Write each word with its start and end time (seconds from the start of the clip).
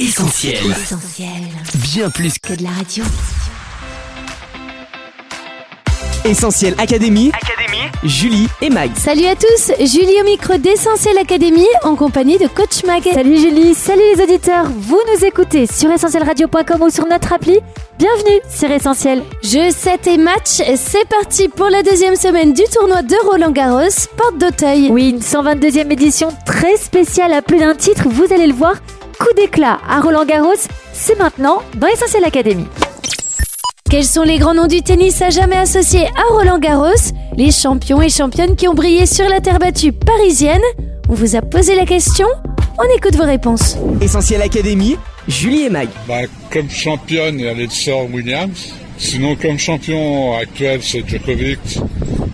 Essentiel. 0.00 0.54
Essentiel. 0.70 1.28
Bien 1.74 2.08
plus 2.08 2.38
que 2.38 2.54
de 2.54 2.62
la 2.62 2.70
radio. 2.70 3.04
Essentiel 6.24 6.74
Académie, 6.78 7.30
Académie. 7.34 7.90
Julie 8.04 8.48
et 8.62 8.70
Mag. 8.70 8.90
Salut 8.96 9.26
à 9.26 9.34
tous, 9.34 9.72
Julie 9.78 10.18
au 10.22 10.24
micro 10.24 10.56
d'Essentiel 10.56 11.18
Académie 11.18 11.66
en 11.82 11.96
compagnie 11.96 12.38
de 12.38 12.46
Coach 12.46 12.82
Mag. 12.86 13.02
Salut 13.12 13.36
Julie, 13.36 13.74
salut 13.74 14.00
les 14.16 14.22
auditeurs. 14.22 14.70
Vous 14.74 15.00
nous 15.12 15.22
écoutez 15.26 15.66
sur 15.66 15.90
essentielradio.com 15.90 16.80
ou 16.80 16.88
sur 16.88 17.06
notre 17.06 17.34
appli. 17.34 17.58
Bienvenue 17.98 18.40
sur 18.48 18.70
Essentiel. 18.70 19.22
Jeu 19.42 19.70
7 19.70 20.06
et 20.06 20.16
match, 20.16 20.62
c'est 20.76 21.08
parti 21.10 21.48
pour 21.48 21.68
la 21.68 21.82
deuxième 21.82 22.16
semaine 22.16 22.54
du 22.54 22.64
tournoi 22.72 23.02
de 23.02 23.16
Roland 23.30 23.50
Garros, 23.50 24.08
porte 24.16 24.38
d'Auteuil. 24.38 24.88
Oui, 24.90 25.10
une 25.10 25.20
122e 25.20 25.92
édition 25.92 26.30
très 26.46 26.78
spéciale 26.78 27.34
à 27.34 27.42
plus 27.42 27.58
d'un 27.58 27.74
titre, 27.74 28.04
vous 28.08 28.32
allez 28.32 28.46
le 28.46 28.54
voir. 28.54 28.76
Coup 29.20 29.34
d'éclat 29.36 29.78
à 29.86 30.00
Roland 30.00 30.24
Garros, 30.24 30.54
c'est 30.94 31.18
maintenant 31.18 31.60
dans 31.76 31.88
Essentiel 31.88 32.24
Académie. 32.24 32.66
Quels 33.90 34.06
sont 34.06 34.22
les 34.22 34.38
grands 34.38 34.54
noms 34.54 34.66
du 34.66 34.80
tennis 34.80 35.20
à 35.20 35.28
jamais 35.28 35.58
associés 35.58 36.06
à 36.16 36.32
Roland 36.32 36.58
Garros? 36.58 37.12
Les 37.36 37.50
champions 37.50 38.00
et 38.00 38.08
championnes 38.08 38.56
qui 38.56 38.66
ont 38.66 38.72
brillé 38.72 39.04
sur 39.04 39.28
la 39.28 39.42
terre 39.42 39.58
battue 39.58 39.92
parisienne? 39.92 40.62
On 41.10 41.12
vous 41.12 41.36
a 41.36 41.42
posé 41.42 41.74
la 41.74 41.84
question 41.84 42.26
On 42.78 42.96
écoute 42.96 43.14
vos 43.14 43.26
réponses. 43.26 43.76
Essentiel 44.00 44.40
Académie, 44.40 44.96
Julie 45.28 45.64
et 45.64 45.70
Mag. 45.70 45.90
Bah, 46.08 46.20
comme 46.50 46.70
championne, 46.70 47.38
il 47.38 47.44
y 47.44 47.48
a 47.48 47.52
Letsor 47.52 48.06
Williams. 48.10 48.72
Sinon, 48.96 49.36
comme 49.36 49.58
champion 49.58 50.34
actuel, 50.38 50.80
c'est 50.82 51.06
Djokovic, 51.06 51.78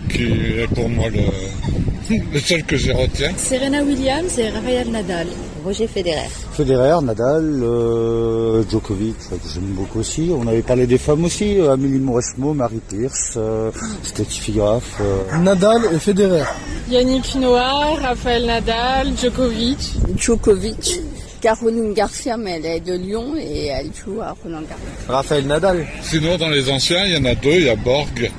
qui 0.09 0.23
est 0.23 0.73
pour 0.73 0.87
moi 0.87 1.07
le, 1.09 2.15
le 2.31 2.39
seul 2.39 2.63
que 2.63 2.77
j'ai 2.77 2.93
retiens. 2.93 3.33
Serena 3.35 3.83
Williams 3.83 4.39
et 4.39 4.47
Rafael 4.51 4.89
Nadal. 4.89 5.27
Roger 5.63 5.87
Federer. 5.87 6.29
Federer, 6.53 7.01
Nadal, 7.03 7.61
euh, 7.63 8.63
Djokovic, 8.69 9.15
que 9.17 9.35
j'aime 9.53 9.73
beaucoup 9.75 9.99
aussi. 9.99 10.31
On 10.33 10.47
avait 10.47 10.61
parlé 10.61 10.87
des 10.87 10.97
femmes 10.97 11.25
aussi, 11.25 11.59
euh, 11.59 11.73
Amélie 11.73 11.99
Mauresmo, 11.99 12.53
Marie 12.53 12.81
Pierce, 12.87 13.33
euh, 13.37 13.71
euh. 14.19 15.37
Nadal 15.39 15.81
et 15.93 15.99
Federer. 15.99 16.43
Yannick 16.89 17.35
Noah, 17.35 17.95
Rafael 18.01 18.45
Nadal, 18.45 19.13
Djokovic. 19.17 19.93
Djokovic. 20.17 21.01
Caroline 21.41 21.93
Garcia, 21.93 22.35
mais 22.35 22.53
elle 22.57 22.65
est 22.65 22.79
de 22.79 22.93
Lyon 22.93 23.35
et 23.37 23.67
elle 23.67 23.91
joue 23.93 24.21
à 24.21 24.35
Roland 24.43 24.61
Garros. 24.61 24.81
Raphaël 25.07 25.45
Nadal. 25.45 25.85
Sinon, 26.01 26.37
dans 26.37 26.49
les 26.49 26.69
anciens, 26.69 27.05
il 27.05 27.13
y 27.13 27.17
en 27.17 27.25
a 27.25 27.35
deux. 27.35 27.51
Il 27.51 27.65
y 27.65 27.69
a 27.69 27.75
Borg 27.75 28.31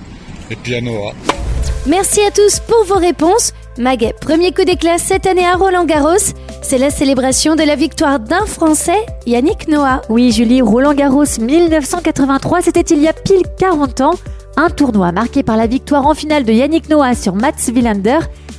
et 0.50 0.56
puis 0.56 0.72
il 0.72 0.74
y 0.74 0.76
a 0.76 0.80
Noah. 0.80 1.12
Merci 1.86 2.20
à 2.20 2.30
tous 2.30 2.60
pour 2.60 2.84
vos 2.84 2.98
réponses. 2.98 3.52
Mag, 3.78 4.12
premier 4.20 4.52
coup 4.52 4.64
d'éclat 4.64 4.98
cette 4.98 5.24
année 5.24 5.46
à 5.46 5.54
Roland 5.54 5.84
Garros, 5.84 6.34
c'est 6.62 6.78
la 6.78 6.90
célébration 6.90 7.54
de 7.54 7.62
la 7.62 7.76
victoire 7.76 8.18
d'un 8.18 8.44
Français, 8.44 9.06
Yannick 9.24 9.68
Noah. 9.68 10.02
Oui 10.08 10.32
Julie, 10.32 10.62
Roland 10.62 10.94
Garros 10.94 11.24
1983, 11.40 12.62
c'était 12.62 12.80
il 12.80 13.00
y 13.00 13.06
a 13.06 13.12
pile 13.12 13.42
40 13.56 14.00
ans. 14.00 14.14
Un 14.56 14.70
tournoi 14.70 15.12
marqué 15.12 15.44
par 15.44 15.56
la 15.56 15.68
victoire 15.68 16.06
en 16.06 16.14
finale 16.14 16.44
de 16.44 16.52
Yannick 16.52 16.88
Noah 16.88 17.14
sur 17.14 17.36
Mats 17.36 17.70
Wilander, 17.72 18.18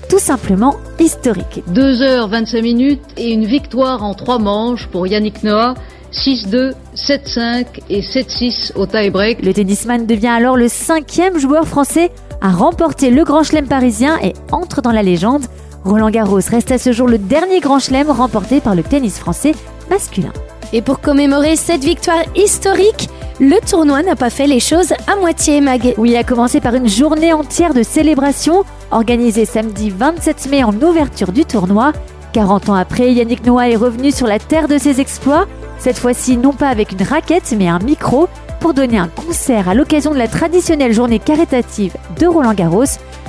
tout 0.09 0.19
simplement 0.19 0.77
historique. 0.99 1.63
2h25 1.73 2.61
minutes 2.61 3.03
et 3.17 3.33
une 3.33 3.45
victoire 3.45 4.03
en 4.03 4.13
trois 4.13 4.39
manches 4.39 4.87
pour 4.87 5.05
Yannick 5.05 5.43
Noah. 5.43 5.73
6-2, 6.11 6.73
7-5 6.95 7.65
et 7.89 8.01
7-6 8.01 8.73
au 8.75 8.85
tie-break. 8.85 9.43
Le 9.43 9.53
tennisman 9.53 10.05
devient 10.05 10.27
alors 10.27 10.57
le 10.57 10.67
cinquième 10.67 11.37
joueur 11.37 11.67
français 11.67 12.11
à 12.41 12.49
remporter 12.49 13.11
le 13.11 13.23
Grand 13.23 13.43
Chelem 13.43 13.67
parisien 13.67 14.17
et 14.21 14.33
entre 14.51 14.81
dans 14.81 14.91
la 14.91 15.03
légende. 15.03 15.45
Roland 15.83 16.09
Garros 16.09 16.39
reste 16.49 16.71
à 16.71 16.77
ce 16.77 16.91
jour 16.91 17.07
le 17.07 17.17
dernier 17.17 17.59
Grand 17.59 17.79
Chelem 17.79 18.09
remporté 18.09 18.59
par 18.59 18.75
le 18.75 18.83
tennis 18.83 19.19
français 19.19 19.53
masculin. 19.89 20.33
Et 20.73 20.81
pour 20.81 21.01
commémorer 21.01 21.55
cette 21.55 21.83
victoire 21.83 22.23
historique, 22.35 23.09
le 23.39 23.59
tournoi 23.65 24.03
n'a 24.03 24.15
pas 24.15 24.29
fait 24.29 24.47
les 24.47 24.59
choses 24.59 24.93
à 25.07 25.15
moitié, 25.15 25.61
Mag. 25.61 25.93
Oui, 25.97 26.11
il 26.11 26.17
a 26.17 26.23
commencé 26.23 26.59
par 26.59 26.75
une 26.75 26.89
journée 26.89 27.33
entière 27.33 27.73
de 27.73 27.83
célébration 27.83 28.63
organisée 28.91 29.45
samedi 29.45 29.89
27 29.89 30.49
mai 30.51 30.63
en 30.63 30.73
ouverture 30.73 31.31
du 31.31 31.45
tournoi. 31.45 31.93
40 32.33 32.69
ans 32.69 32.75
après, 32.75 33.13
Yannick 33.13 33.45
Noah 33.45 33.69
est 33.69 33.75
revenu 33.75 34.11
sur 34.11 34.27
la 34.27 34.39
terre 34.39 34.67
de 34.67 34.77
ses 34.77 34.99
exploits, 34.99 35.47
cette 35.79 35.99
fois-ci 35.99 36.37
non 36.37 36.53
pas 36.53 36.69
avec 36.69 36.91
une 36.91 37.03
raquette 37.03 37.53
mais 37.57 37.67
un 37.67 37.79
micro 37.79 38.27
pour 38.59 38.73
donner 38.73 38.97
un 38.97 39.07
concert 39.07 39.69
à 39.69 39.73
l'occasion 39.73 40.11
de 40.11 40.17
la 40.17 40.27
traditionnelle 40.27 40.93
journée 40.93 41.19
caritative 41.19 41.95
de 42.19 42.27
Roland 42.27 42.53
Garros, 42.53 42.85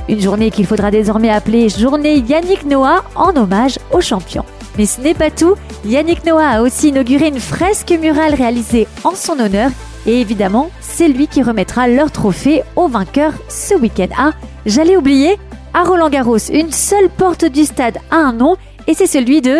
une 0.09 0.21
journée 0.21 0.51
qu'il 0.51 0.67
faudra 0.67 0.91
désormais 0.91 1.31
appeler 1.31 1.69
journée 1.69 2.19
Yannick 2.19 2.67
Noah 2.67 3.05
en 3.15 3.37
hommage 3.37 3.79
au 3.93 4.01
champion. 4.01 4.45
Mais 4.77 4.87
ce 4.87 5.01
n'est 5.01 5.15
pas 5.15 5.31
tout, 5.31 5.55
Yannick 5.85 6.25
Noah 6.25 6.49
a 6.49 6.63
aussi 6.63 6.89
inauguré 6.89 7.29
une 7.29 7.41
fresque 7.41 7.97
murale 8.01 8.35
réalisée 8.35 8.87
en 9.05 9.15
son 9.15 9.39
honneur 9.39 9.71
et 10.07 10.21
évidemment, 10.21 10.71
c'est 10.81 11.09
lui 11.09 11.29
qui 11.29 11.43
remettra 11.43 11.87
leur 11.87 12.11
trophée 12.11 12.63
aux 12.77 12.89
vainqueurs 12.89 13.35
ce 13.49 13.75
week-end. 13.75 14.09
Ah, 14.17 14.33
j'allais 14.67 14.97
oublier, 14.97 15.39
à 15.75 15.85
Roland 15.85 16.09
Garros, 16.09 16.39
une 16.53 16.73
seule 16.73 17.11
porte 17.11 17.45
du 17.45 17.65
stade 17.65 17.99
a 18.11 18.17
un 18.17 18.33
nom 18.33 18.57
et 18.87 18.95
c'est 18.95 19.07
celui 19.07 19.41
de... 19.41 19.59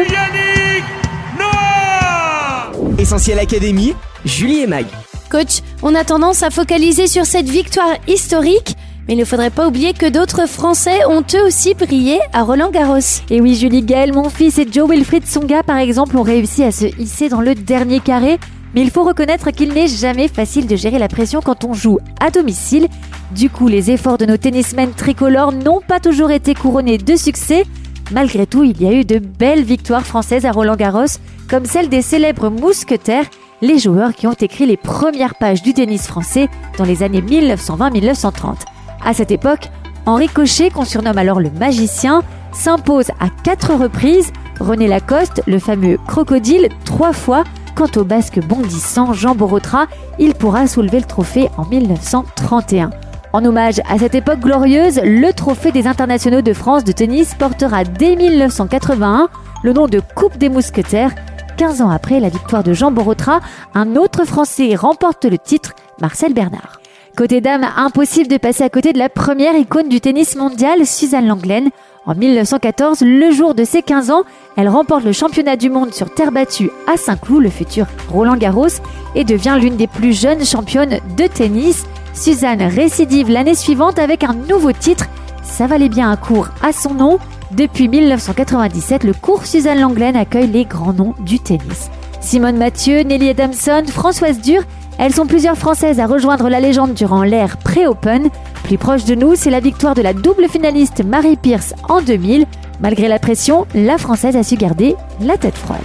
Essentiel 3.01 3.39
Académie, 3.39 3.95
Julie 4.27 4.59
et 4.61 4.67
Mag. 4.67 4.85
Coach, 5.31 5.63
on 5.83 5.95
a 5.95 6.05
tendance 6.05 6.43
à 6.43 6.51
focaliser 6.51 7.07
sur 7.07 7.25
cette 7.25 7.49
victoire 7.49 7.95
historique, 8.07 8.77
mais 9.09 9.15
il 9.15 9.19
ne 9.19 9.25
faudrait 9.25 9.49
pas 9.49 9.67
oublier 9.67 9.95
que 9.95 10.07
d'autres 10.07 10.47
Français 10.47 11.07
ont 11.07 11.25
eux 11.35 11.47
aussi 11.47 11.73
brillé 11.73 12.21
à 12.35 12.43
Roland 12.43 12.71
Garros. 12.71 12.99
Et 13.31 13.41
oui, 13.41 13.55
Julie 13.55 13.81
Gaël, 13.81 14.13
mon 14.13 14.29
fils 14.29 14.59
et 14.59 14.69
Joe 14.71 14.87
Wilfried 14.91 15.27
Songa, 15.27 15.63
par 15.63 15.79
exemple, 15.79 16.15
ont 16.19 16.23
réussi 16.23 16.63
à 16.63 16.73
se 16.73 16.85
hisser 17.01 17.31
dans 17.31 17.41
le 17.41 17.55
dernier 17.55 18.01
carré. 18.01 18.39
Mais 18.75 18.83
il 18.83 18.91
faut 18.91 19.03
reconnaître 19.03 19.51
qu'il 19.51 19.73
n'est 19.73 19.89
jamais 19.89 20.29
facile 20.29 20.67
de 20.67 20.77
gérer 20.77 20.99
la 20.99 21.09
pression 21.09 21.41
quand 21.41 21.65
on 21.65 21.73
joue 21.73 21.99
à 22.21 22.31
domicile. 22.31 22.87
Du 23.35 23.49
coup, 23.49 23.67
les 23.67 23.91
efforts 23.91 24.19
de 24.19 24.27
nos 24.27 24.37
tennismen 24.37 24.93
tricolores 24.93 25.53
n'ont 25.53 25.81
pas 25.81 26.01
toujours 26.01 26.31
été 26.31 26.55
couronnés 26.55 26.99
de 26.99 27.17
succès. 27.17 27.65
Malgré 28.11 28.47
tout, 28.47 28.65
il 28.65 28.81
y 28.81 28.87
a 28.87 28.93
eu 28.93 29.05
de 29.05 29.19
belles 29.19 29.63
victoires 29.63 30.07
françaises 30.07 30.45
à 30.45 30.51
Roland 30.51 30.77
Garros, 30.77 31.19
comme 31.49 31.65
celle 31.65 31.89
des 31.89 32.03
célèbres 32.03 32.51
mousquetaires, 32.51 33.27
les 33.63 33.79
joueurs 33.79 34.15
qui 34.15 34.27
ont 34.27 34.33
écrit 34.33 34.67
les 34.67 34.77
premières 34.77 35.37
pages 35.37 35.63
du 35.63 35.75
tennis 35.75 36.07
français 36.07 36.49
dans 36.79 36.85
les 36.85 37.03
années 37.03 37.21
1920-1930. 37.21 38.57
À 39.05 39.15
cette 39.15 39.31
époque, 39.31 39.69
Henri 40.07 40.29
Cochet, 40.29 40.71
qu'on 40.71 40.85
surnomme 40.85 41.19
alors 41.19 41.41
le 41.41 41.51
magicien, 41.51 42.23
s'impose 42.53 43.11
à 43.21 43.29
quatre 43.45 43.75
reprises, 43.75 44.33
René 44.59 44.89
Lacoste, 44.89 45.43
le 45.47 45.59
fameux 45.59 45.99
crocodile, 46.07 46.69
trois 46.85 47.13
fois. 47.13 47.45
Quant 47.77 47.89
au 47.97 48.05
basque 48.05 48.41
bondissant 48.41 49.13
Jean 49.15 49.35
Borotra, 49.35 49.87
il 50.19 50.35
pourra 50.35 50.67
soulever 50.67 50.99
le 50.99 51.07
trophée 51.07 51.49
en 51.57 51.65
1931. 51.65 52.91
En 53.33 53.45
hommage 53.45 53.81
à 53.89 53.97
cette 53.97 54.17
époque 54.17 54.41
glorieuse, 54.41 55.01
le 55.05 55.33
trophée 55.33 55.71
des 55.71 55.87
internationaux 55.87 56.43
de 56.43 56.53
France 56.53 56.83
de 56.83 56.91
tennis 56.91 57.35
portera 57.35 57.85
dès 57.85 58.17
1981 58.17 59.29
le 59.63 59.73
nom 59.73 59.87
de 59.87 60.01
Coupe 60.17 60.37
des 60.37 60.49
Mousquetaires. 60.49 61.15
15 61.57 61.81
ans 61.83 61.91
après 61.91 62.19
la 62.19 62.29
victoire 62.29 62.65
de 62.65 62.73
Jean 62.73 62.91
Borotra, 62.91 63.41
un 63.75 63.95
autre 63.95 64.25
Français 64.25 64.75
remporte 64.75 65.27
le 65.27 65.39
titre, 65.39 65.75
Marcel 66.01 66.35
Bernard. 66.35 66.81
Côté 67.17 67.41
dame, 67.41 67.67
impossible 67.77 68.29
de 68.29 68.37
passer 68.37 68.65
à 68.65 68.69
côté 68.69 68.93
de 68.93 68.99
la 68.99 69.09
première 69.09 69.55
icône 69.55 69.89
du 69.89 70.01
tennis 70.01 70.35
mondial, 70.35 70.85
Suzanne 70.85 71.29
Langlaine. 71.29 71.71
En 72.07 72.15
1914, 72.17 73.03
le 73.03 73.31
jour 73.31 73.55
de 73.55 73.63
ses 73.63 73.83
15 73.83 74.11
ans, 74.11 74.23
elle 74.57 74.69
remporte 74.69 75.05
le 75.05 75.13
championnat 75.13 75.57
du 75.57 75.71
monde 75.71 75.93
sur 75.93 76.13
terre 76.13 76.33
battue 76.33 76.71
à 76.93 76.97
Saint-Cloud, 76.97 77.43
le 77.43 77.51
futur 77.51 77.87
Roland 78.11 78.37
Garros, 78.37 78.81
et 79.15 79.23
devient 79.23 79.59
l'une 79.61 79.77
des 79.77 79.87
plus 79.87 80.19
jeunes 80.19 80.45
championnes 80.45 80.99
de 81.17 81.27
tennis. 81.27 81.85
Suzanne 82.15 82.63
récidive 82.63 83.31
l'année 83.31 83.55
suivante 83.55 83.99
avec 83.99 84.25
un 84.25 84.35
nouveau 84.35 84.73
titre. 84.73 85.07
Ça 85.43 85.67
valait 85.67 85.89
bien 85.89 86.11
un 86.11 86.17
cours 86.17 86.49
à 86.63 86.73
son 86.73 86.95
nom. 86.95 87.19
Depuis 87.53 87.89
1997, 87.89 89.05
le 89.05 89.13
cours 89.13 89.47
Suzanne 89.47 89.81
Langlaine 89.81 90.17
accueille 90.17 90.47
les 90.47 90.65
grands 90.65 90.93
noms 90.93 91.15
du 91.21 91.39
tennis. 91.39 91.91
Simone 92.21 92.57
Mathieu, 92.57 93.01
Nelly 93.01 93.31
Adamson, 93.31 93.83
Françoise 93.87 94.41
Dur, 94.41 94.63
elles 94.99 95.15
sont 95.15 95.27
plusieurs 95.27 95.57
Françaises 95.57 95.99
à 95.99 96.07
rejoindre 96.07 96.51
la 96.51 96.61
légende 96.61 96.93
durant 96.93 97.23
l'ère 97.23 97.57
pré-Open. 97.57 98.29
Plus 98.65 98.77
proche 98.77 99.05
de 99.05 99.15
nous, 99.15 99.35
c'est 99.35 99.51
la 99.51 99.61
victoire 99.61 99.95
de 99.95 100.03
la 100.03 100.13
double 100.13 100.47
finaliste 100.49 101.03
Marie 101.05 101.39
Pierce 101.39 101.75
en 101.89 102.03
2000. 102.03 102.45
Malgré 102.81 103.09
la 103.09 103.19
pression, 103.19 103.67
la 103.75 103.97
Française 103.97 104.37
a 104.37 104.43
su 104.43 104.57
garder 104.57 104.97
la 105.23 105.39
tête 105.39 105.57
froide. 105.57 105.81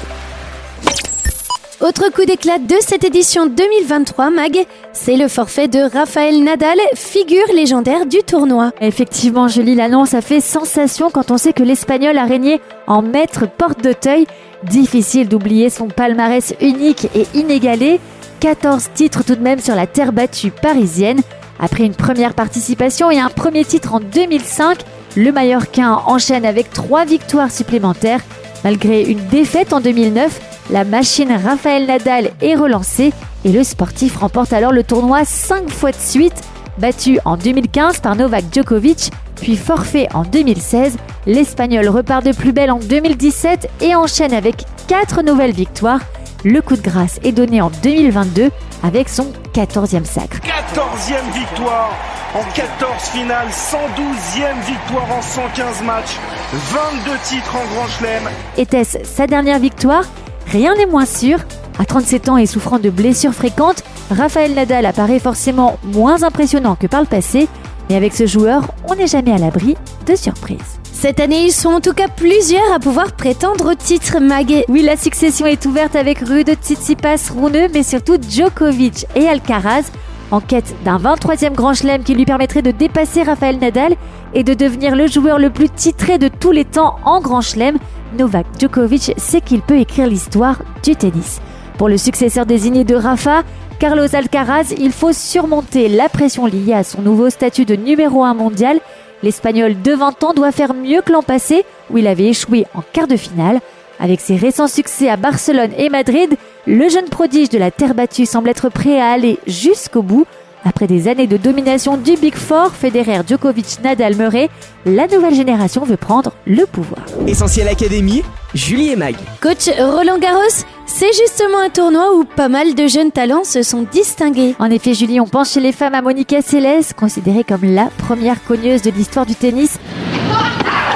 Autre 1.86 2.10
coup 2.10 2.26
d'éclat 2.26 2.58
de 2.58 2.74
cette 2.82 3.04
édition 3.04 3.46
2023, 3.46 4.32
Mag, 4.32 4.66
c'est 4.92 5.18
le 5.18 5.28
forfait 5.28 5.68
de 5.68 5.78
Rafael 5.78 6.44
Nadal, 6.44 6.80
figure 6.96 7.46
légendaire 7.54 8.08
du 8.08 8.24
tournoi. 8.24 8.72
Effectivement, 8.82 9.48
Julie, 9.48 9.76
l'annonce 9.76 10.16
a 10.16 10.22
fait 10.22 10.40
sensation 10.40 11.12
quand 11.12 11.30
on 11.30 11.38
sait 11.38 11.54
que 11.54 11.62
l'Espagnol 11.62 12.18
a 12.18 12.26
régné 12.26 12.60
en 12.88 13.04
maître 13.04 13.48
porte 13.48 13.84
d'Auteuil. 13.84 14.26
Difficile 14.64 15.30
d'oublier 15.30 15.70
son 15.70 15.88
palmarès 15.88 16.56
unique 16.60 17.08
et 17.14 17.28
inégalé. 17.36 18.00
14 18.40 18.90
titres 18.96 19.24
tout 19.24 19.36
de 19.36 19.44
même 19.44 19.60
sur 19.60 19.76
la 19.76 19.86
terre 19.86 20.12
battue 20.12 20.50
parisienne. 20.50 21.22
Après 21.60 21.86
une 21.86 21.94
première 21.94 22.34
participation 22.34 23.12
et 23.12 23.20
un 23.20 23.30
premier 23.30 23.64
titre 23.64 23.94
en 23.94 24.00
2005, 24.00 24.80
le 25.16 25.32
Mallorquin 25.32 26.02
enchaîne 26.08 26.48
avec 26.48 26.72
trois 26.74 27.06
victoires 27.06 27.52
supplémentaires. 27.52 28.22
Malgré 28.66 29.04
une 29.04 29.24
défaite 29.28 29.74
en 29.74 29.80
2009, 29.80 30.42
La 30.72 30.84
machine 30.84 31.32
Rafael 31.32 31.86
Nadal 31.86 32.32
est 32.42 32.56
relancée 32.56 33.14
et 33.44 33.52
le 33.52 33.64
sportif 33.64 34.18
remporte 34.18 34.54
alors 34.54 34.72
le 34.72 34.82
tournoi 34.82 35.24
5 35.24 35.70
fois 35.70 35.92
de 35.92 35.98
suite, 36.00 36.42
battu 36.80 37.20
en 37.26 37.38
2015 37.38 38.00
par 38.00 38.16
Novak 38.16 38.46
Djokovic, 38.52 39.12
puis 39.36 39.56
forfait 39.56 40.08
en 40.16 40.24
2016. 40.24 40.98
L'Espagnol 41.28 41.88
repart 41.90 42.26
de 42.26 42.32
plus 42.32 42.54
belle 42.54 42.72
en 42.72 42.80
2017 42.80 43.70
et 43.82 43.94
enchaîne 43.94 44.34
avec 44.34 44.66
4 44.88 45.22
nouvelles 45.22 45.54
victoires. 45.54 46.02
Le 46.44 46.60
coup 46.62 46.76
de 46.76 46.82
grâce 46.82 47.20
est 47.24 47.34
donné 47.34 47.62
en 47.62 47.70
2022 47.84 48.50
avec 48.82 49.10
son 49.10 49.32
14e 49.56 50.04
sacre. 50.04 50.40
14e 50.42 51.32
victoire 51.34 51.94
en 52.34 52.44
14 52.54 53.04
finales, 53.14 53.48
112e 53.48 54.66
victoire 54.68 55.08
en 55.18 55.22
115 55.22 55.82
matchs, 55.84 56.18
22 56.52 57.12
titres 57.24 57.56
en 57.56 57.74
Grand 57.74 57.88
Chelem. 57.88 58.24
Était-ce 58.58 58.98
sa 59.06 59.28
dernière 59.28 59.60
victoire? 59.60 60.04
Rien 60.48 60.76
n'est 60.76 60.86
moins 60.86 61.06
sûr. 61.06 61.40
À 61.80 61.86
37 61.86 62.28
ans 62.28 62.38
et 62.38 62.46
souffrant 62.48 62.80
de 62.80 62.90
blessures 62.90 63.34
fréquentes, 63.34 63.82
Rafael 64.12 64.54
Nadal 64.54 64.86
apparaît 64.86 65.20
forcément 65.20 65.78
moins 65.84 66.24
impressionnant 66.24 66.76
que 66.76 66.88
par 66.88 67.00
le 67.00 67.08
passé, 67.08 67.48
mais 67.90 67.96
avec 67.96 68.14
ce 68.14 68.26
joueur, 68.26 68.74
on 68.90 68.96
n'est 68.96 69.08
jamais 69.08 69.32
à 69.32 69.38
l'abri 69.38 69.78
de 70.06 70.16
surprises. 70.18 70.80
Cette 70.96 71.20
année, 71.20 71.44
ils 71.44 71.52
sont 71.52 71.70
en 71.70 71.82
tout 71.82 71.94
cas 71.94 72.08
plusieurs 72.08 72.72
à 72.74 72.80
pouvoir 72.80 73.12
prétendre 73.12 73.74
au 73.74 73.76
titre 73.76 74.20
Mag. 74.22 74.64
Oui, 74.70 74.82
la 74.82 74.96
succession 74.96 75.46
est 75.46 75.66
ouverte 75.66 75.94
avec 75.94 76.20
Rude, 76.20 76.56
Tsitsipas, 76.64 77.32
Rune, 77.36 77.68
mais 77.74 77.84
surtout 77.84 78.16
Djokovic 78.18 79.06
et 79.14 79.28
Alcaraz, 79.28 79.92
en 80.32 80.40
quête 80.40 80.74
d'un 80.86 80.98
23e 80.98 81.54
grand 81.54 81.74
chelem 81.74 82.02
qui 82.02 82.16
lui 82.16 82.24
permettrait 82.24 82.62
de 82.62 82.72
dépasser 82.72 83.24
Rafael 83.24 83.60
Nadal 83.60 83.96
et 84.34 84.44
de 84.44 84.54
devenir 84.54 84.96
le 84.96 85.06
joueur 85.08 85.38
le 85.38 85.50
plus 85.50 85.70
titré 85.70 86.18
de 86.18 86.30
tous 86.30 86.52
les 86.52 86.66
temps 86.66 86.96
en 87.04 87.20
grand 87.20 87.42
chelem. 87.42 87.78
Novak 88.18 88.46
Djokovic 88.58 89.14
sait 89.18 89.42
qu'il 89.42 89.62
peut 89.62 89.78
écrire 89.78 90.08
l'histoire 90.08 90.60
du 90.82 90.96
tennis. 90.96 91.42
Pour 91.78 91.90
le 91.90 91.98
successeur 91.98 92.46
désigné 92.46 92.86
de 92.86 92.96
Rafa, 92.96 93.44
Carlos 93.80 94.16
Alcaraz, 94.16 94.74
il 94.78 94.94
faut 94.94 95.12
surmonter 95.12 95.90
la 95.90 96.08
pression 96.08 96.46
liée 96.46 96.74
à 96.74 96.86
son 96.86 97.02
nouveau 97.02 97.30
statut 97.30 97.66
de 97.66 97.76
numéro 97.76 98.24
1 98.24 98.34
mondial. 98.34 98.80
L'Espagnol 99.26 99.82
de 99.82 99.92
20 99.92 100.24
ans 100.24 100.34
doit 100.36 100.52
faire 100.52 100.76
mieux 100.76 101.02
que 101.02 101.12
l'an 101.12 101.24
passé, 101.24 101.66
où 101.90 101.98
il 101.98 102.06
avait 102.06 102.28
échoué 102.28 102.68
en 102.76 102.84
quart 102.94 103.08
de 103.08 103.18
finale. 103.18 103.60
Avec 104.00 104.22
ses 104.22 104.36
récents 104.36 104.68
succès 104.68 105.10
à 105.10 105.18
Barcelone 105.18 105.72
et 105.80 105.90
Madrid, 105.90 106.38
le 106.68 106.88
jeune 106.90 107.10
prodige 107.10 107.50
de 107.50 107.58
la 107.58 107.72
terre 107.72 107.96
battue 107.96 108.28
semble 108.28 108.50
être 108.50 108.70
prêt 108.70 109.00
à 109.00 109.10
aller 109.10 109.40
jusqu'au 109.48 110.04
bout. 110.04 110.28
Après 110.68 110.88
des 110.88 111.08
années 111.08 111.28
de 111.28 111.38
domination 111.38 111.96
du 111.96 112.18
Big 112.18 112.34
Four, 112.34 112.72
Federer, 112.72 113.22
Djokovic, 113.28 113.78
Nadal, 113.84 114.16
Murray, 114.16 114.50
la 114.88 115.06
nouvelle 115.06 115.36
génération 115.36 115.84
veut 115.84 115.96
prendre 115.96 116.32
le 116.48 116.66
pouvoir. 116.66 117.02
Essentiel 117.28 117.68
Académie, 117.68 118.24
Julie 118.56 118.90
et 118.90 118.96
Mag. 118.96 119.16
Coach 119.42 119.70
Roland 119.78 120.18
Garros, 120.18 120.66
c'est 120.88 121.14
justement 121.14 121.60
un 121.64 121.70
tournoi 121.70 122.16
où 122.16 122.24
pas 122.24 122.50
mal 122.50 122.74
de 122.74 122.88
jeunes 122.88 123.12
talents 123.12 123.44
se 123.44 123.62
sont 123.62 123.84
distingués. 123.84 124.56
En 124.58 124.72
effet, 124.72 124.96
Julie, 124.96 125.20
on 125.20 125.28
pense 125.28 125.52
chez 125.54 125.60
les 125.60 125.72
femmes 125.72 125.94
à 125.94 126.02
Monica 126.02 126.42
Seles, 126.42 126.96
considérée 126.98 127.44
comme 127.44 127.64
la 127.64 127.90
première 128.00 128.44
cogneuse 128.44 128.82
de 128.82 128.90
l'histoire 128.90 129.28
du 129.28 129.36
tennis. 129.36 129.78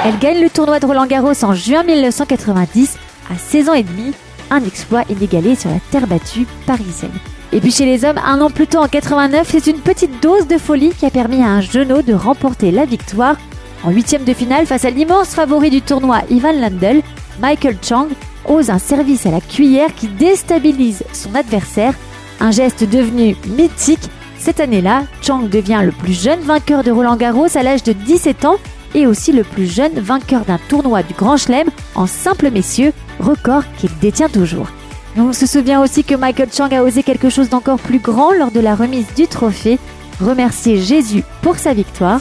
Elle 0.04 0.18
gagne 0.18 0.42
le 0.42 0.50
tournoi 0.50 0.80
de 0.80 0.86
Roland 0.86 1.06
Garros 1.06 1.44
en 1.44 1.54
juin 1.54 1.84
1990, 1.84 2.98
à 3.30 3.38
16 3.38 3.68
ans 3.68 3.74
et 3.74 3.84
demi, 3.84 4.14
un 4.50 4.64
exploit 4.64 5.04
inégalé 5.08 5.54
sur 5.54 5.70
la 5.70 5.78
terre 5.92 6.08
battue 6.08 6.46
parisienne. 6.66 7.12
Et 7.52 7.60
puis 7.60 7.72
chez 7.72 7.84
les 7.84 8.04
hommes, 8.04 8.20
un 8.24 8.40
an 8.40 8.50
plus 8.50 8.68
tôt 8.68 8.78
en 8.78 8.86
89, 8.86 9.48
c'est 9.50 9.66
une 9.66 9.80
petite 9.80 10.22
dose 10.22 10.46
de 10.46 10.56
folie 10.56 10.90
qui 10.90 11.04
a 11.04 11.10
permis 11.10 11.42
à 11.42 11.48
un 11.48 11.60
genou 11.60 12.02
de 12.02 12.14
remporter 12.14 12.70
la 12.70 12.84
victoire. 12.84 13.36
En 13.82 13.90
huitième 13.90 14.24
de 14.24 14.32
finale, 14.34 14.66
face 14.66 14.84
à 14.84 14.90
l'immense 14.90 15.30
favori 15.30 15.70
du 15.70 15.82
tournoi 15.82 16.20
Ivan 16.30 16.52
Lendl, 16.52 17.02
Michael 17.40 17.76
Chang 17.82 18.08
ose 18.46 18.70
un 18.70 18.78
service 18.78 19.26
à 19.26 19.30
la 19.30 19.40
cuillère 19.40 19.94
qui 19.94 20.06
déstabilise 20.06 21.02
son 21.12 21.34
adversaire, 21.34 21.94
un 22.38 22.52
geste 22.52 22.84
devenu 22.84 23.36
mythique. 23.48 24.10
Cette 24.38 24.60
année-là, 24.60 25.02
Chang 25.20 25.42
devient 25.42 25.82
le 25.84 25.92
plus 25.92 26.18
jeune 26.18 26.40
vainqueur 26.40 26.84
de 26.84 26.90
Roland 26.90 27.16
Garros 27.16 27.56
à 27.56 27.62
l'âge 27.62 27.82
de 27.82 27.92
17 27.92 28.44
ans 28.44 28.56
et 28.94 29.06
aussi 29.06 29.32
le 29.32 29.44
plus 29.44 29.66
jeune 29.66 29.98
vainqueur 29.98 30.44
d'un 30.44 30.58
tournoi 30.68 31.02
du 31.02 31.14
Grand 31.14 31.36
Chelem 31.36 31.68
en 31.94 32.06
simple 32.06 32.50
messieurs, 32.50 32.92
record 33.18 33.64
qu'il 33.78 33.90
détient 34.00 34.28
toujours. 34.28 34.68
On 35.18 35.32
se 35.32 35.46
souvient 35.46 35.82
aussi 35.82 36.04
que 36.04 36.14
Michael 36.14 36.50
Chang 36.52 36.68
a 36.72 36.82
osé 36.82 37.02
quelque 37.02 37.30
chose 37.30 37.48
d'encore 37.48 37.78
plus 37.78 37.98
grand 37.98 38.32
lors 38.32 38.52
de 38.52 38.60
la 38.60 38.76
remise 38.76 39.06
du 39.16 39.26
trophée, 39.26 39.78
remercier 40.20 40.80
Jésus 40.80 41.24
pour 41.42 41.56
sa 41.56 41.72
victoire. 41.74 42.20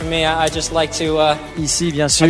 Ici, 1.59 1.91
bien 1.91 2.07
sûr. 2.07 2.27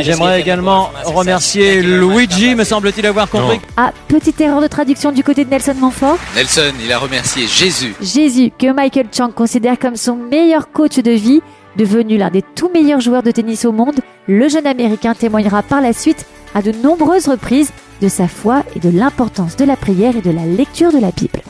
J'aimerais 0.00 0.40
également 0.40 0.90
remercier 1.04 1.82
Luigi, 1.82 2.56
me 2.56 2.64
semble-t-il 2.64 3.06
avoir 3.06 3.30
compris. 3.30 3.60
Ah, 3.76 3.92
petite 4.08 4.40
erreur 4.40 4.60
de 4.60 4.66
traduction 4.66 5.12
du 5.12 5.22
côté 5.22 5.44
de 5.44 5.50
Nelson 5.50 5.74
Montfort. 5.78 6.18
Nelson, 6.34 6.72
il 6.84 6.92
a 6.92 6.98
remercié 6.98 7.46
Jésus. 7.46 7.94
Jésus, 8.00 8.50
que 8.58 8.72
Michael 8.72 9.06
Chang 9.16 9.30
considère 9.30 9.78
comme 9.78 9.96
son 9.96 10.16
meilleur 10.16 10.72
coach 10.72 10.96
de 10.96 11.12
vie, 11.12 11.42
devenu 11.76 12.16
l'un 12.16 12.30
des 12.30 12.42
tout 12.42 12.70
meilleurs 12.74 13.00
joueurs 13.00 13.22
de 13.22 13.30
tennis 13.30 13.64
au 13.64 13.72
monde, 13.72 14.00
le 14.26 14.48
jeune 14.48 14.66
américain 14.66 15.14
témoignera 15.14 15.62
par 15.62 15.80
la 15.80 15.92
suite 15.92 16.26
à 16.56 16.62
de 16.62 16.72
nombreuses 16.72 17.28
reprises 17.28 17.70
de 18.00 18.08
sa 18.08 18.28
foi 18.28 18.64
et 18.74 18.80
de 18.80 18.88
l'importance 18.88 19.56
de 19.56 19.64
la 19.66 19.76
prière 19.76 20.16
et 20.16 20.22
de 20.22 20.30
la 20.30 20.46
lecture 20.46 20.90
de 20.90 20.98
la 20.98 21.10
Bible. 21.10 21.42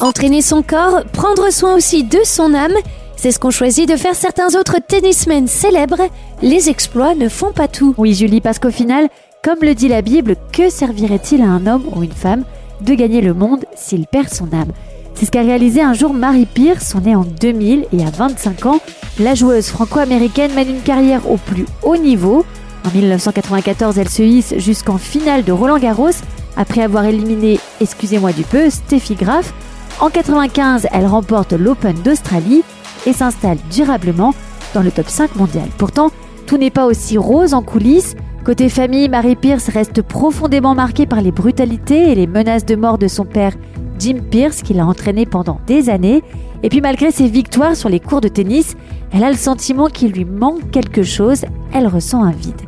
Entraîner 0.00 0.42
son 0.42 0.62
corps, 0.62 1.04
prendre 1.12 1.50
soin 1.50 1.76
aussi 1.76 2.02
de 2.02 2.18
son 2.24 2.52
âme, 2.52 2.74
c'est 3.16 3.30
ce 3.30 3.38
qu'ont 3.38 3.52
choisi 3.52 3.86
de 3.86 3.94
faire 3.94 4.16
certains 4.16 4.56
autres 4.58 4.78
tennismen 4.86 5.46
célèbres. 5.46 6.08
Les 6.42 6.70
exploits 6.70 7.14
ne 7.14 7.28
font 7.28 7.52
pas 7.52 7.68
tout. 7.68 7.94
Oui, 7.96 8.14
Julie, 8.14 8.40
parce 8.40 8.58
qu'au 8.58 8.72
final, 8.72 9.08
comme 9.44 9.60
le 9.62 9.76
dit 9.76 9.86
la 9.86 10.02
Bible, 10.02 10.34
que 10.52 10.70
servirait-il 10.70 11.40
à 11.40 11.46
un 11.46 11.68
homme 11.68 11.84
ou 11.94 12.02
une 12.02 12.10
femme 12.10 12.42
de 12.80 12.94
gagner 12.94 13.20
le 13.20 13.34
monde 13.34 13.64
s'il 13.76 14.08
perd 14.08 14.28
son 14.28 14.52
âme? 14.52 14.72
C'est 15.14 15.26
ce 15.26 15.30
qu'a 15.30 15.42
réalisé 15.42 15.82
un 15.82 15.92
jour 15.92 16.14
Marie 16.14 16.46
Pierce, 16.46 16.96
née 16.96 17.14
en 17.14 17.22
2000 17.22 17.86
et 17.92 18.04
à 18.04 18.10
25 18.10 18.66
ans. 18.66 18.80
La 19.20 19.36
joueuse 19.36 19.68
franco-américaine 19.68 20.52
mène 20.54 20.70
une 20.70 20.82
carrière 20.82 21.30
au 21.30 21.36
plus 21.36 21.66
haut 21.84 21.96
niveau. 21.96 22.44
En 22.84 22.90
1994, 22.90 23.98
elle 23.98 24.08
se 24.08 24.22
hisse 24.22 24.54
jusqu'en 24.56 24.98
finale 24.98 25.44
de 25.44 25.52
Roland 25.52 25.78
Garros 25.78 26.10
après 26.56 26.82
avoir 26.82 27.04
éliminé, 27.04 27.58
excusez-moi 27.80 28.32
du 28.32 28.42
peu, 28.42 28.70
Steffi 28.70 29.14
Graf. 29.14 29.54
En 30.00 30.10
95, 30.10 30.88
elle 30.92 31.06
remporte 31.06 31.52
l'Open 31.52 31.94
d'Australie 32.02 32.62
et 33.06 33.12
s'installe 33.12 33.58
durablement 33.70 34.34
dans 34.74 34.82
le 34.82 34.90
top 34.90 35.08
5 35.08 35.36
mondial. 35.36 35.68
Pourtant, 35.78 36.10
tout 36.46 36.56
n'est 36.56 36.70
pas 36.70 36.86
aussi 36.86 37.16
rose 37.18 37.54
en 37.54 37.62
coulisses. 37.62 38.16
Côté 38.44 38.68
famille, 38.68 39.08
Marie 39.08 39.36
Pierce 39.36 39.68
reste 39.68 40.02
profondément 40.02 40.74
marquée 40.74 41.06
par 41.06 41.22
les 41.22 41.30
brutalités 41.30 42.10
et 42.10 42.14
les 42.14 42.26
menaces 42.26 42.66
de 42.66 42.74
mort 42.74 42.98
de 42.98 43.06
son 43.06 43.24
père 43.24 43.52
Jim 43.98 44.18
Pierce 44.30 44.62
qui 44.62 44.74
l'a 44.74 44.84
entraînée 44.84 45.26
pendant 45.26 45.60
des 45.66 45.88
années. 45.88 46.22
Et 46.64 46.68
puis 46.68 46.80
malgré 46.80 47.12
ses 47.12 47.28
victoires 47.28 47.76
sur 47.76 47.88
les 47.88 48.00
cours 48.00 48.20
de 48.20 48.28
tennis, 48.28 48.74
elle 49.12 49.22
a 49.22 49.30
le 49.30 49.36
sentiment 49.36 49.86
qu'il 49.86 50.10
lui 50.10 50.24
manque 50.24 50.70
quelque 50.72 51.04
chose, 51.04 51.44
elle 51.72 51.86
ressent 51.86 52.22
un 52.22 52.32
vide. 52.32 52.60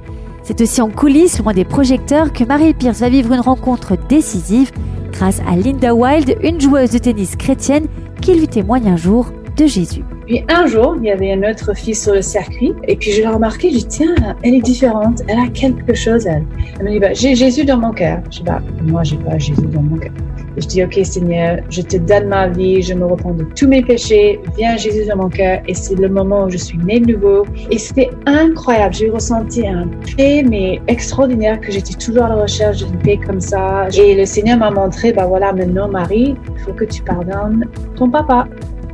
C'est 0.46 0.60
aussi 0.60 0.82
en 0.82 0.90
coulisses, 0.90 1.38
loin 1.38 1.54
des 1.54 1.64
projecteurs, 1.64 2.30
que 2.30 2.44
Marie 2.44 2.74
Pierce 2.74 3.00
va 3.00 3.08
vivre 3.08 3.32
une 3.32 3.40
rencontre 3.40 3.96
décisive 4.10 4.70
grâce 5.10 5.40
à 5.48 5.56
Linda 5.56 5.94
Wild, 5.94 6.36
une 6.42 6.60
joueuse 6.60 6.90
de 6.90 6.98
tennis 6.98 7.34
chrétienne 7.34 7.86
qui 8.20 8.34
lui 8.34 8.46
témoigne 8.46 8.88
un 8.88 8.96
jour 8.96 9.32
de 9.56 9.64
Jésus. 9.64 10.04
Puis 10.26 10.44
un 10.50 10.66
jour, 10.66 10.96
il 10.98 11.04
y 11.04 11.10
avait 11.10 11.32
une 11.32 11.46
autre 11.46 11.74
fille 11.74 11.94
sur 11.94 12.12
le 12.12 12.20
circuit, 12.20 12.74
et 12.86 12.94
puis 12.96 13.12
je 13.12 13.22
l'ai 13.22 13.26
remarqué, 13.26 13.70
je 13.70 13.78
dis 13.78 13.86
tiens, 13.86 14.14
elle 14.42 14.54
est 14.54 14.60
différente, 14.60 15.22
elle 15.28 15.38
a 15.38 15.48
quelque 15.48 15.94
chose, 15.94 16.26
elle. 16.26 16.44
Elle 16.78 16.84
me 16.84 16.90
dit, 16.90 16.98
bah, 16.98 17.14
j'ai 17.14 17.34
Jésus 17.34 17.64
dans 17.64 17.78
mon 17.78 17.92
cœur. 17.92 18.20
Je 18.30 18.38
dis, 18.38 18.42
bah, 18.42 18.60
moi, 18.82 19.02
j'ai 19.02 19.16
pas 19.16 19.38
Jésus 19.38 19.62
dans 19.62 19.80
mon 19.82 19.96
cœur. 19.96 20.12
Je 20.56 20.66
dis, 20.66 20.84
ok 20.84 20.99
Seigneur, 21.04 21.58
je 21.70 21.82
te 21.82 21.96
donne 21.96 22.28
ma 22.28 22.49
vie, 22.49 22.82
je 22.82 22.94
me 22.94 23.04
repens 23.04 23.32
de 23.34 23.44
tous 23.56 23.66
mes 23.66 23.82
péchés, 23.82 24.40
viens 24.56 24.76
Jésus 24.76 25.06
dans 25.08 25.16
mon 25.16 25.28
cœur, 25.28 25.61
et 25.66 25.75
c'est 25.75 25.96
le 25.96 26.08
moment 26.08 26.44
où 26.44 26.50
je 26.50 26.58
suis 26.58 26.78
née 26.78 27.00
de 27.00 27.12
nouveau. 27.12 27.44
Et 27.70 27.78
c'était 27.78 28.11
incroyable, 28.26 28.94
j'ai 28.94 29.11
ressenti 29.11 29.66
un 29.66 29.88
paix, 30.16 30.44
mais 30.49 30.80
extraordinaire, 30.87 31.61
que 31.61 31.73
j'étais 31.73 31.94
toujours 31.94 32.25
à 32.25 32.28
la 32.28 32.42
recherche 32.42 32.78
d'une 32.78 32.99
paix 32.99 33.18
comme 33.25 33.40
ça. 33.40 33.88
Et 33.96 34.14
le 34.14 34.25
Seigneur 34.25 34.58
m'a 34.58 34.70
montré, 34.70 35.12
bah 35.12 35.26
voilà, 35.26 35.52
maintenant 35.52 35.88
Marie, 35.88 36.37
il 36.56 36.61
faut 36.62 36.73
que 36.73 36.84
tu 36.84 37.02
pardonnes 37.02 37.66
ton 37.96 38.11
papa. 38.11 38.46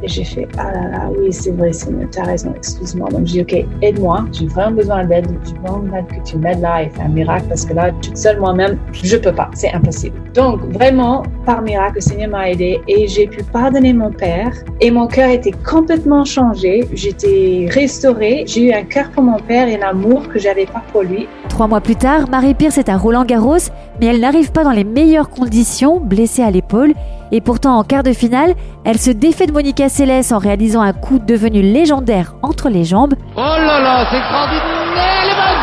Et 0.03 0.09
j'ai 0.09 0.25
fait, 0.25 0.49
ah 0.57 0.73
là 0.73 0.89
là, 0.89 1.11
oui, 1.19 1.33
c'est 1.33 1.51
vrai, 1.51 1.73
Seigneur, 1.73 2.09
t'as 2.11 2.25
raison, 2.25 2.55
excuse-moi. 2.57 3.09
Donc 3.11 3.27
j'ai 3.27 3.45
dit, 3.45 3.61
ok, 3.61 3.67
aide-moi, 3.83 4.25
j'ai 4.33 4.47
vraiment 4.47 4.77
besoin 4.77 5.05
d'aide, 5.05 5.29
j'ai 5.45 5.53
besoin 5.55 6.03
que 6.03 6.25
tu 6.25 6.39
m'aides 6.39 6.61
là 6.61 6.85
et 6.85 6.89
fais 6.89 7.03
un 7.03 7.09
miracle 7.09 7.47
parce 7.49 7.67
que 7.67 7.75
là, 7.75 7.91
toute 8.01 8.17
seule 8.17 8.41
moi-même, 8.41 8.79
je 8.93 9.17
peux 9.17 9.33
pas, 9.33 9.51
c'est 9.55 9.73
impossible. 9.73 10.17
Donc 10.35 10.61
vraiment, 10.73 11.23
par 11.45 11.61
miracle, 11.63 11.97
le 11.97 12.01
Seigneur 12.01 12.31
m'a 12.31 12.51
aidé 12.51 12.81
et 12.89 13.07
j'ai 13.09 13.27
pu 13.27 13.43
pardonner 13.43 13.93
mon 13.93 14.11
père 14.11 14.53
et 14.81 14.91
mon 14.91 15.07
cœur 15.07 15.29
était 15.31 15.53
complètement 15.69 16.25
changé, 16.25 16.87
j'étais 16.95 17.69
restaurée, 17.71 18.45
j'ai 18.47 18.69
eu 18.69 18.73
un 18.73 18.85
cœur 18.85 19.11
pour 19.11 19.23
mon 19.23 19.39
père 19.39 19.69
et 19.69 19.81
un 19.83 19.89
amour 19.89 20.29
que 20.29 20.39
j'avais 20.39 20.67
pas 20.67 20.83
pour 20.93 21.03
lui. 21.03 21.29
Trois 21.49 21.67
mois 21.67 21.81
plus 21.81 21.97
tard, 21.97 22.29
Marie 22.31 22.55
Pierce 22.55 22.79
est 22.79 22.89
à 22.89 22.97
Roland 22.97 23.25
Garros, 23.25 23.59
mais 24.01 24.07
elle 24.07 24.21
n'arrive 24.21 24.53
pas 24.53 24.65
dans 24.65 24.71
les 24.71 24.85
meilleures 24.85 25.29
conditions, 25.29 26.01
blessée 26.01 26.43
à 26.43 26.51
l'épaule. 26.51 26.95
Et 27.33 27.41
pourtant, 27.41 27.79
en 27.79 27.85
quart 27.85 28.03
de 28.03 28.13
finale, 28.13 28.55
elle 28.85 28.99
se 28.99 29.11
défait 29.11 29.47
de 29.47 29.53
Monica 29.53 29.89
Seles 29.89 30.33
en 30.33 30.39
réalisant 30.39 30.81
un 30.81 30.93
coup 30.93 31.19
devenu 31.19 31.63
légendaire 31.63 32.35
entre 32.43 32.69
les 32.69 32.85
jambes. 32.85 33.15
Oh 33.37 33.41
là 33.41 33.81
là, 33.81 34.07
c'est 34.11 34.19
extraordinaire 34.19 34.63
Elle 34.97 35.31
est 35.31 35.35
bonne 35.35 35.63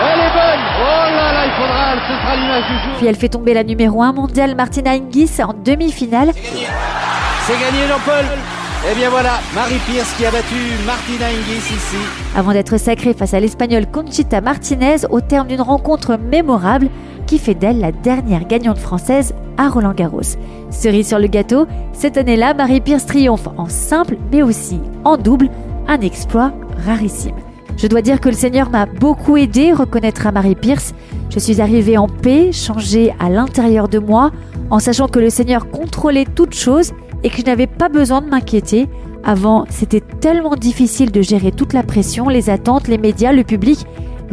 Elle 0.00 0.20
est 0.20 0.32
bonne 0.32 0.64
Oh 0.80 1.14
là 1.16 1.24
faudra, 1.56 1.94
ce 2.08 2.14
sera 2.14 2.36
l'image 2.36 2.64
du 2.64 2.74
jour. 2.84 2.96
Puis 2.98 3.06
elle 3.06 3.16
fait 3.16 3.28
tomber 3.28 3.54
la 3.54 3.64
numéro 3.64 4.02
1 4.02 4.12
mondiale 4.12 4.54
Martina 4.54 4.94
Hingis 4.94 5.42
en 5.42 5.52
demi-finale. 5.52 6.30
C'est 6.34 7.52
gagné 7.52 7.86
Jean-Paul 7.88 8.24
et 8.90 8.94
bien 8.94 9.08
voilà, 9.08 9.40
Marie 9.54 9.78
Pierce 9.86 10.12
qui 10.12 10.26
a 10.26 10.30
battu 10.30 10.56
Martina 10.84 11.26
Hingis 11.30 11.74
ici. 11.74 11.96
Avant 12.36 12.52
d'être 12.52 12.76
sacrée 12.78 13.14
face 13.14 13.32
à 13.32 13.40
l'Espagnole 13.40 13.86
Conchita 13.86 14.42
Martinez 14.42 15.06
au 15.08 15.22
terme 15.22 15.48
d'une 15.48 15.62
rencontre 15.62 16.18
mémorable 16.18 16.88
qui 17.34 17.40
fait 17.40 17.54
d'elle 17.56 17.80
la 17.80 17.90
dernière 17.90 18.46
gagnante 18.46 18.78
française 18.78 19.34
à 19.56 19.68
Roland 19.68 19.92
Garros. 19.92 20.36
Cerise 20.70 21.08
sur 21.08 21.18
le 21.18 21.26
gâteau, 21.26 21.66
cette 21.92 22.16
année-là, 22.16 22.54
Marie 22.54 22.80
Pierce 22.80 23.06
triomphe 23.06 23.48
en 23.56 23.68
simple 23.68 24.18
mais 24.30 24.42
aussi 24.42 24.78
en 25.02 25.16
double, 25.16 25.50
un 25.88 25.98
exploit 25.98 26.52
rarissime. 26.86 27.34
Je 27.76 27.88
dois 27.88 28.02
dire 28.02 28.20
que 28.20 28.28
le 28.28 28.36
Seigneur 28.36 28.70
m'a 28.70 28.86
beaucoup 28.86 29.36
aidé, 29.36 29.72
reconnaître 29.72 30.28
à 30.28 30.30
Marie 30.30 30.54
Pierce. 30.54 30.94
Je 31.28 31.40
suis 31.40 31.60
arrivée 31.60 31.98
en 31.98 32.06
paix, 32.06 32.52
changée 32.52 33.12
à 33.18 33.28
l'intérieur 33.28 33.88
de 33.88 33.98
moi, 33.98 34.30
en 34.70 34.78
sachant 34.78 35.08
que 35.08 35.18
le 35.18 35.28
Seigneur 35.28 35.68
contrôlait 35.72 36.26
toutes 36.36 36.54
choses 36.54 36.92
et 37.24 37.30
que 37.30 37.38
je 37.38 37.46
n'avais 37.46 37.66
pas 37.66 37.88
besoin 37.88 38.22
de 38.22 38.28
m'inquiéter. 38.28 38.86
Avant, 39.24 39.64
c'était 39.70 40.04
tellement 40.20 40.54
difficile 40.54 41.10
de 41.10 41.20
gérer 41.20 41.50
toute 41.50 41.72
la 41.72 41.82
pression, 41.82 42.28
les 42.28 42.48
attentes, 42.48 42.86
les 42.86 42.98
médias, 42.98 43.32
le 43.32 43.42
public. 43.42 43.84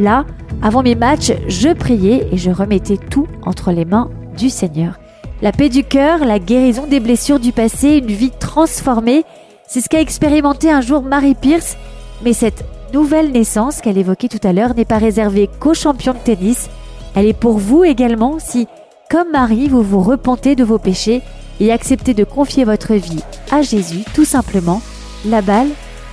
Là, 0.02 0.26
avant 0.64 0.82
mes 0.82 0.96
matchs, 0.96 1.32
je 1.48 1.70
priais 1.70 2.28
et 2.32 2.38
je 2.38 2.50
remettais 2.50 2.98
tout 2.98 3.28
entre 3.44 3.72
les 3.72 3.86
mains 3.86 4.10
du 4.36 4.50
Seigneur. 4.50 4.96
La 5.44 5.52
paix 5.52 5.70
du 5.70 5.84
cœur, 5.84 6.26
la 6.26 6.40
guérison 6.40 6.88
des 6.88 7.00
blessures 7.00 7.40
du 7.40 7.52
passé, 7.52 7.98
une 7.98 8.08
vie 8.08 8.32
transformée, 8.32 9.26
c'est 9.68 9.80
ce 9.80 9.90
qu'a 9.90 10.02
expérimenté 10.02 10.72
un 10.72 10.82
jour 10.82 11.04
Marie 11.04 11.36
Pierce. 11.36 11.78
Mais 12.26 12.34
cette 12.34 12.66
nouvelle 12.96 13.32
naissance 13.32 13.80
qu'elle 13.80 14.00
évoquait 14.00 14.28
tout 14.28 14.40
à 14.44 14.54
l'heure 14.54 14.74
n'est 14.74 14.86
pas 14.86 14.98
réservée 14.98 15.48
qu'aux 15.60 15.76
champions 15.76 16.14
de 16.14 16.18
tennis. 16.18 16.68
Elle 17.14 17.28
est 17.28 17.38
pour 17.38 17.60
vous 17.60 17.84
également 17.84 18.40
si, 18.40 18.68
comme 19.08 19.30
Marie, 19.32 19.70
vous 19.70 19.84
vous 19.84 20.02
repentez 20.02 20.56
de 20.56 20.64
vos 20.64 20.80
péchés 20.80 21.22
et 21.60 21.72
acceptez 21.72 22.16
de 22.16 22.24
confier 22.24 22.64
votre 22.64 22.96
vie 22.96 23.22
à 23.52 23.62
Jésus, 23.62 24.04
tout 24.16 24.26
simplement. 24.26 24.82
La 25.28 25.44
balle 25.44 25.70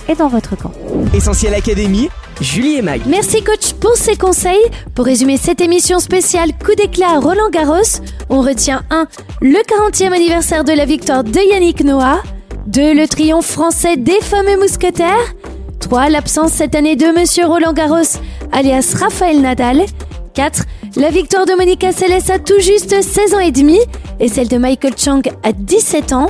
est 0.07 0.19
dans 0.19 0.27
votre 0.27 0.55
camp. 0.55 0.73
Essentiel 1.15 1.55
Académie, 1.55 2.09
Julie 2.41 2.77
et 2.77 2.81
Mag. 2.81 3.01
Merci 3.05 3.43
coach 3.43 3.73
pour 3.73 3.95
ces 3.95 4.15
conseils. 4.15 4.63
Pour 4.95 5.05
résumer 5.05 5.35
cette 5.37 5.59
émission 5.59 5.99
spéciale 5.99 6.51
Coup 6.53 6.73
d'éclat 6.73 7.19
Roland 7.19 7.49
Garros, 7.49 7.99
on 8.29 8.41
retient 8.41 8.83
1. 8.89 9.07
Le 9.41 9.57
40e 9.57 10.13
anniversaire 10.13 10.63
de 10.63 10.71
la 10.71 10.85
victoire 10.85 11.23
de 11.23 11.39
Yannick 11.51 11.83
Noah. 11.83 12.21
2. 12.67 12.93
Le 12.93 13.07
triomphe 13.07 13.45
français 13.45 13.97
des 13.97 14.21
fameux 14.21 14.57
mousquetaires. 14.57 15.33
3. 15.81 16.09
L'absence 16.09 16.51
cette 16.53 16.75
année 16.75 16.95
de 16.95 17.07
Monsieur 17.07 17.45
Roland 17.45 17.73
Garros, 17.73 18.19
alias 18.53 18.95
Raphaël 18.97 19.41
Nadal. 19.41 19.85
4. 20.33 20.63
La 20.95 21.09
victoire 21.09 21.45
de 21.45 21.53
Monica 21.53 21.91
Seles 21.91 22.31
à 22.31 22.39
tout 22.39 22.59
juste 22.59 23.01
16 23.01 23.33
ans 23.33 23.39
et 23.39 23.51
demi 23.51 23.79
et 24.19 24.29
celle 24.29 24.47
de 24.47 24.57
Michael 24.57 24.93
Chang 24.97 25.21
à 25.43 25.51
17 25.51 26.13
ans. 26.13 26.29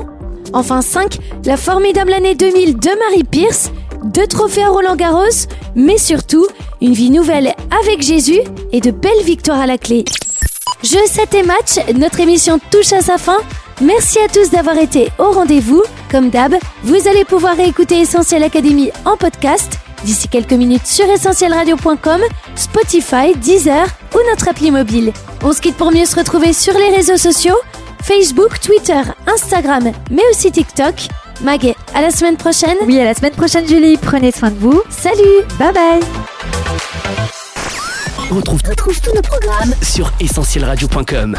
Enfin 0.53 0.81
5. 0.81 1.19
La 1.45 1.55
formidable 1.55 2.13
année 2.13 2.33
2000 2.33 2.77
de 2.77 2.89
Marie 2.99 3.23
Pierce. 3.23 3.71
Deux 4.03 4.27
trophées 4.27 4.63
à 4.63 4.69
Roland 4.69 4.95
Garros, 4.95 5.47
mais 5.75 5.97
surtout 5.97 6.47
une 6.81 6.93
vie 6.93 7.09
nouvelle 7.09 7.53
avec 7.83 8.01
Jésus 8.01 8.39
et 8.71 8.79
de 8.79 8.91
belles 8.91 9.23
victoires 9.25 9.59
à 9.59 9.65
la 9.65 9.77
clé. 9.77 10.05
Jeux 10.83 11.05
7 11.05 11.33
et 11.35 11.43
match, 11.43 11.79
notre 11.95 12.19
émission 12.21 12.59
touche 12.71 12.93
à 12.93 13.01
sa 13.01 13.17
fin. 13.17 13.37
Merci 13.81 14.19
à 14.19 14.29
tous 14.29 14.49
d'avoir 14.49 14.77
été 14.77 15.09
au 15.19 15.31
rendez-vous. 15.31 15.83
Comme 16.09 16.29
d'hab, 16.29 16.55
vous 16.83 17.07
allez 17.07 17.25
pouvoir 17.25 17.57
réécouter 17.57 17.99
Essentiel 17.99 18.43
Academy 18.43 18.89
en 19.05 19.17
podcast 19.17 19.77
d'ici 20.05 20.29
quelques 20.29 20.53
minutes 20.53 20.87
sur 20.87 21.05
essentielradio.com, 21.09 22.21
Spotify, 22.55 23.35
Deezer 23.35 23.85
ou 24.15 24.19
notre 24.29 24.47
appli 24.47 24.71
mobile. 24.71 25.11
On 25.43 25.51
se 25.51 25.59
quitte 25.59 25.75
pour 25.75 25.91
mieux 25.91 26.05
se 26.05 26.15
retrouver 26.15 26.53
sur 26.53 26.73
les 26.73 26.95
réseaux 26.95 27.17
sociaux, 27.17 27.57
Facebook, 28.01 28.59
Twitter, 28.61 29.01
Instagram, 29.27 29.91
mais 30.09 30.23
aussi 30.31 30.51
TikTok. 30.51 31.09
Mag, 31.41 31.74
à 31.93 32.01
la 32.01 32.12
semaine 32.12 32.38
prochaine. 32.38 32.77
Oui, 32.86 33.00
à 33.00 33.05
la 33.05 33.13
semaine 33.13 33.34
prochaine 33.34 33.67
Julie, 33.67 33.98
prenez 33.98 34.31
soin 34.31 34.51
de 34.51 34.58
vous. 34.60 34.81
Salut, 34.89 35.46
bye 35.58 35.74
bye. 35.74 36.00
On 38.31 38.36
retrouve, 38.36 38.62
tous 38.62 39.13
nos 39.15 39.22
programmes 39.22 39.74
sur 39.81 40.12
essentielradio.com. 40.19 41.38